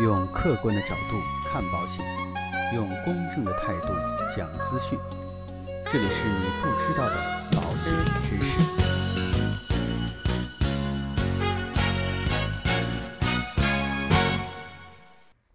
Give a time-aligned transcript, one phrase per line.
[0.00, 2.02] 用客观的角度看保险，
[2.74, 3.88] 用公正的态度
[4.34, 4.98] 讲资讯。
[5.92, 7.16] 这里是你不知道的
[7.52, 7.92] 保险
[8.24, 8.58] 知识。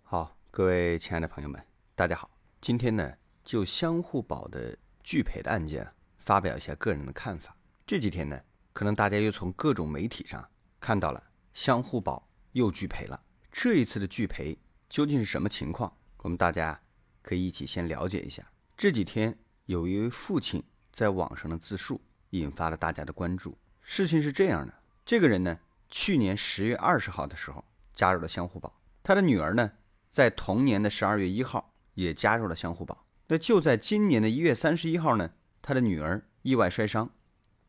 [0.04, 1.60] 好，各位亲爱的朋友们，
[1.96, 2.30] 大家好。
[2.62, 7.58] 今天呢，就相互保的拒赔的案件，发表一下个人的看法。
[7.88, 8.40] 这几天呢，
[8.74, 10.48] 可能大家又从各种媒体上
[10.80, 11.24] 看到了
[11.56, 13.20] 相互保又拒赔了。
[13.58, 14.60] 这一次的拒赔
[14.90, 15.92] 究竟是什么情况？
[16.18, 16.80] 我们大家
[17.22, 18.46] 可以一起先了解一下。
[18.76, 22.02] 这几天有一位父亲在网上的自述，
[22.32, 23.58] 引发了大家的关注。
[23.82, 24.74] 事情是这样的，
[25.06, 25.58] 这个人呢，
[25.90, 27.64] 去年十月二十号的时候
[27.94, 29.72] 加入了相互保，他的女儿呢，
[30.12, 33.08] 在同年的十二月一号也加入了相互保。
[33.28, 37.10] 那就在今年的一月三十一号呢，他的女儿意外摔伤，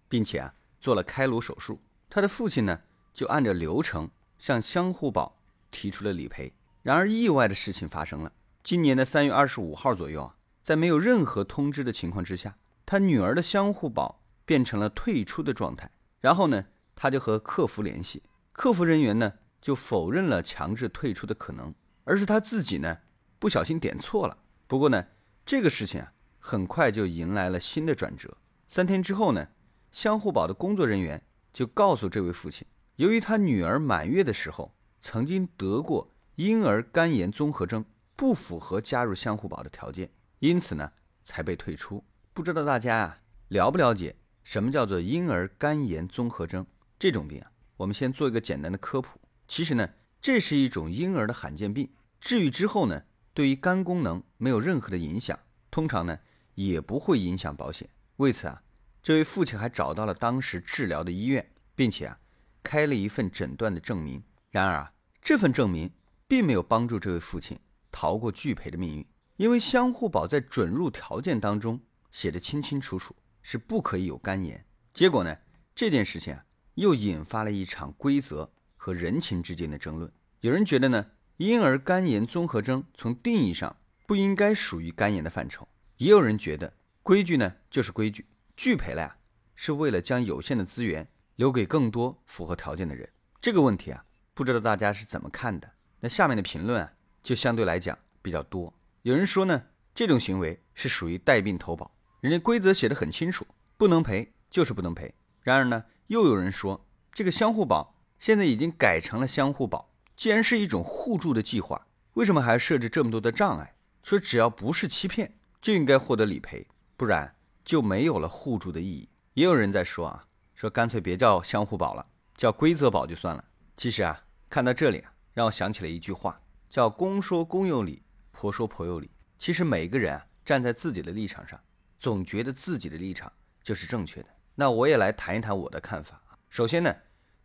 [0.08, 1.80] 并且啊做了开颅手术。
[2.10, 2.82] 他的父亲呢，
[3.14, 5.35] 就按照流程向相互保
[5.76, 6.54] 提出了理赔。
[6.82, 8.32] 然而意外的事情发生了，
[8.64, 15.90] 今年的三月二十五号左右啊，在没有任何通知的情况之下，他女儿的相互保变成了退出的状态。
[16.20, 21.74] 然后呢，他就和客服联系，客服人员呢就否认了强制退出的可能，
[22.04, 23.00] 而是他自己呢
[23.38, 24.38] 不小心点错了。
[24.66, 25.04] 不过呢，
[25.44, 28.38] 这个事情啊很快就迎来了新的转折。
[28.66, 29.48] 三天之后呢，
[29.92, 34.72] 相互保的工作人员就告诉这位父亲，由于他女儿满月的时候
[35.08, 37.84] 曾经得过婴儿肝炎综合征，
[38.16, 40.90] 不符合加入相互保的条件，因此呢
[41.22, 42.02] 才被退出。
[42.34, 44.16] 不知道大家啊了不了解？
[44.42, 46.66] 什么叫做婴儿肝炎综合征？
[46.98, 49.20] 这种病啊，我们先做一个简单的科普。
[49.46, 49.88] 其实呢，
[50.20, 51.88] 这是一种婴儿的罕见病，
[52.20, 55.38] 治愈之后呢，对于肝功能没有任何的影响，
[55.70, 56.18] 通常呢
[56.56, 57.88] 也不会影响保险。
[58.16, 58.60] 为此啊，
[59.00, 62.18] 这位父亲还找到了当时治疗的医院，并且啊
[62.64, 64.20] 开了一份诊断的证明。
[64.50, 64.92] 然而啊，
[65.26, 65.90] 这份证明
[66.28, 67.58] 并没有帮助这位父亲
[67.90, 69.04] 逃过拒赔的命运，
[69.38, 71.80] 因为相互保在准入条件当中
[72.12, 73.12] 写的清清楚楚。
[73.42, 74.64] 是不可以有肝炎。
[74.94, 75.36] 结果呢，
[75.74, 80.12] 这件事情啊，又引发了一场规则和人情之间的争论。
[80.42, 81.06] 有人觉得呢，
[81.38, 85.64] 婴儿肝炎综合征从定义上不应该属于肝炎的范畴；
[85.96, 86.72] 也有人觉得
[87.02, 89.16] 规矩呢就是规矩，拒赔了呀，
[89.56, 93.08] 是为了将有限的资源留给更多符合条件的人。
[93.40, 94.04] 这个问题啊，
[94.36, 95.70] 不知道大家是怎么看的？
[95.98, 96.92] 那下面的评论啊，
[97.22, 98.70] 就相对来讲比较多。
[99.00, 99.62] 有人说呢，
[99.94, 101.90] 这种行为是属于带病投保。
[102.20, 103.46] 人家规则写的很清楚，
[103.78, 105.14] 不能赔就是不能赔。
[105.40, 113.74] 然而呢，又有人说这个相互保现在已经改成了相互保，既然是一种互助的计划，为什么还要设置这么多的障碍？
[114.02, 119.08] 说只要不是欺骗，就应该获得理赔，不然就没有了互助的意义。
[119.32, 122.04] 也有人在说啊，说干脆别叫相互保了，
[122.36, 123.42] 叫规则保就算了。
[123.78, 129.10] 其实啊，看到这里啊，让我想起了一句话，叫公说公有理，婆说婆有理。
[129.38, 131.60] 其实每个人啊，站在自己的立场上。
[131.98, 136.38] 总觉得自己的立场就是正确的，那我也来谈一谈我的看法啊。
[136.50, 136.94] 首先呢，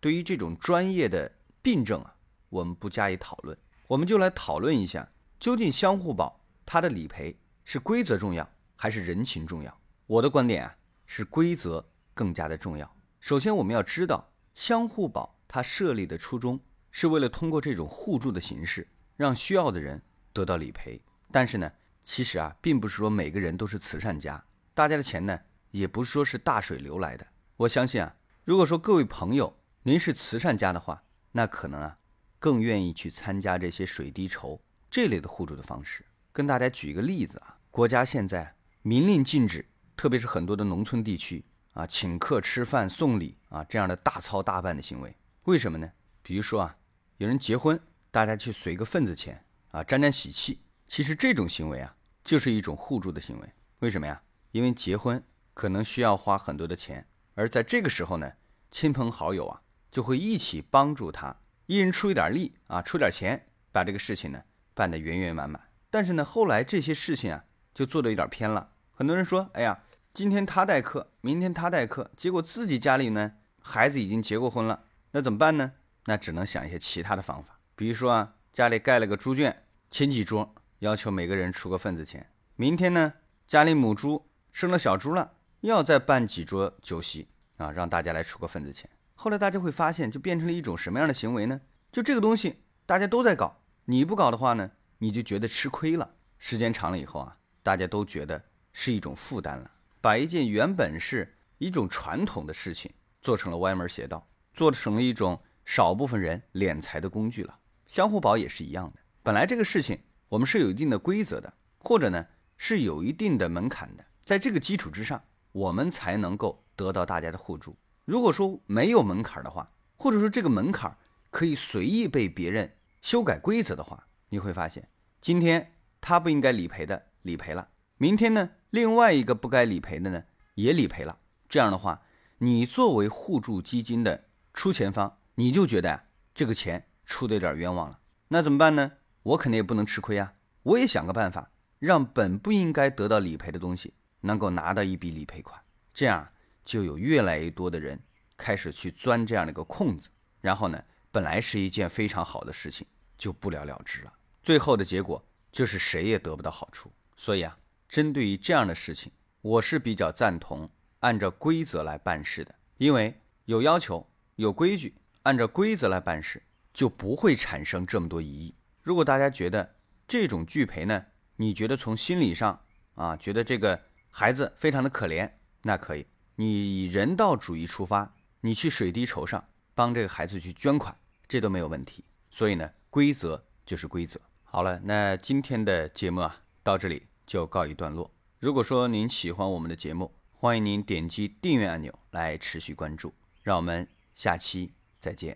[0.01, 1.31] 对于这种专业的
[1.61, 2.13] 病症啊，
[2.49, 3.57] 我们不加以讨论，
[3.87, 9.75] 我们就来讨论一下，究竟相互保它的理赔是规则重要还是人情重要？
[10.05, 10.75] 我的观点啊，
[11.05, 12.95] 是规则更加的重要。
[13.21, 16.59] 首先我们要知道，相互保它设立的初衷
[16.91, 20.01] 是为了通过这种互助的形式，让需要的人
[20.33, 21.01] 得到理赔。
[21.31, 21.71] 但是呢，
[22.03, 24.43] 其实啊，并不是说每个人都是慈善家，
[24.73, 25.39] 大家的钱呢，
[25.71, 27.25] 也不是说是大水流来的。
[27.57, 31.97] 我相信啊，如果说各位朋友您是慈善家的话，那可能啊，
[32.39, 36.05] 更愿意去参加这些水滴筹这类的互助的方式。
[36.33, 39.65] 跟大家举一个例子啊，国家现在明令禁止，
[39.95, 45.15] 特别是很多的农村地区啊，请客吃饭送礼啊这样的大操大办的行为。
[45.43, 45.89] 为什么呢？
[46.21, 46.75] 比如说啊，
[47.21, 50.59] 有人结婚，大家去随个份子钱啊，沾沾喜气。
[50.87, 53.47] 其实这种行为啊，就是一种互助的行为。
[53.77, 54.19] 为什么呀？
[54.49, 55.23] 因为结婚
[55.53, 58.33] 可能需要花很多的钱，而在这个时候呢，
[58.71, 59.61] 亲朋好友啊
[59.91, 64.41] 就会一起帮助他，一人出一点力啊，出点钱，把这个事情呢
[64.73, 65.61] 办得圆圆满满。
[65.91, 68.71] 但是呢，后来这些事情啊就做的有点偏了。
[68.89, 75.73] 很多人说，哎呀，今天他代课，明天他代课，结果自己家里呢孩子已经结过婚了，那怎么办呢？
[76.05, 80.53] 那只能想一些其他的方法，比如说啊，家里盖了个猪圈，请几桌。
[80.79, 82.27] 要求每个人出个份子钱。
[82.55, 83.13] 明天呢，
[83.45, 87.27] 家里母猪生了小猪了，又要再办几桌酒席
[87.57, 88.89] 啊，让大家来出个份子钱。
[89.13, 91.61] 后来大家会发现，就变成了一种什么样的行为呢？
[91.91, 96.15] 就这个东西大家都在搞，你不搞的话呢，你就觉得吃亏了。
[96.39, 98.43] 时间长了以后啊，大家都觉得
[98.73, 99.69] 是一种负担了，
[100.01, 107.59] 把一件原本是一种传统的事情做成了歪门邪道，做成了一种少部分人敛财的工具了。
[107.87, 108.99] 相互保也是一样的。
[109.23, 109.99] 本来这个事情
[110.29, 112.25] 我们是有一定的规则的，或者呢
[112.57, 115.21] 是有一定的门槛的，在这个基础之上，
[115.51, 117.75] 我们才能够得到大家的互助。
[118.05, 120.97] 如果说没有门槛的话，或者说这个门槛
[121.29, 130.23] 可以随意被别人修改规则的话，你会发现，今天他不应该理赔的理赔了，明天呢另外一个不该理赔的呢
[130.55, 131.19] 也理赔了。
[131.47, 132.01] 这样的话，
[132.39, 136.03] 你作为互助基金的出钱方，你就觉得
[136.35, 137.99] 这个钱出的有点冤枉了。
[138.27, 138.91] 那怎么办呢？
[139.23, 140.35] 我肯定也不能吃亏啊！
[140.61, 141.49] 我也想个办法，
[141.79, 145.59] 让本不应该得到理赔的东西能够拿到一笔理赔款。
[145.91, 146.31] 这样
[146.63, 147.99] 就有越来越多的人
[148.37, 150.11] 开始去钻这样的一个空子，
[150.41, 150.79] 然后呢，
[151.11, 152.85] 本来是一件非常好的事情，
[153.17, 154.13] 就不了了之了。
[154.43, 156.91] 最后的结果就是谁也得不到好处。
[157.17, 157.57] 所以啊，
[157.89, 159.11] 针对于这样的事情，
[159.41, 164.93] 我是比较赞同按照规则来办事的，因为有要求、有规矩，
[165.23, 166.43] 按照规则来办事。
[166.73, 168.55] 就不会产生这么多疑义。
[168.81, 169.75] 如果大家觉得
[170.07, 172.61] 这种拒赔呢，你觉得从心理上
[172.95, 173.77] 啊，觉得这个
[174.09, 175.29] 孩子非常的可怜，
[175.63, 179.43] 那可以，你以人道主义出发，你去水滴筹上
[179.75, 180.95] 帮这个孩子去捐款，
[181.27, 182.05] 这都没有问题。
[182.29, 184.17] 所以呢，规则就是规则。
[184.43, 188.09] 好了，那今天的节目啊，到这里就告一段落。
[188.39, 193.13] 如果说您喜欢我们的节目，欢迎您点击订阅按钮来持续关注。
[193.43, 194.71] 让我们下期
[195.01, 195.35] 再见。